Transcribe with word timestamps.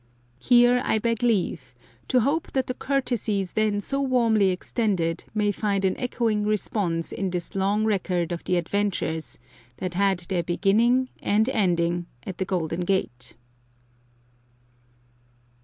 Here, 0.39 0.81
I 0.83 0.97
beg 0.97 1.21
leave 1.21 1.75
to 2.07 2.21
hope 2.21 2.53
that 2.53 2.65
the 2.65 2.73
courtesies 2.73 3.51
then 3.51 3.81
so 3.81 4.01
warmly 4.01 4.49
extended 4.49 5.25
may 5.35 5.51
find 5.51 5.85
an 5.85 5.95
echoing 5.97 6.43
response 6.43 7.11
in 7.11 7.29
this 7.29 7.53
long 7.53 7.85
record 7.85 8.31
of 8.31 8.43
the 8.43 8.57
adventures 8.57 9.37
that 9.77 9.93
had 9.93 10.17
their 10.21 10.41
beginning 10.41 11.09
and 11.21 11.47
ending 11.49 12.07
at 12.25 12.39
the 12.39 12.45
Golden 12.45 12.79
Gate. 12.79 13.35